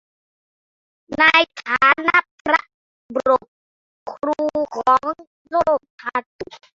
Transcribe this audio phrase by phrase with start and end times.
[1.19, 1.23] ใน
[1.63, 2.61] ฐานะพระ
[3.13, 3.45] บรม
[4.13, 4.39] ครู
[4.77, 5.01] ของ
[5.49, 6.49] โลกธาตุ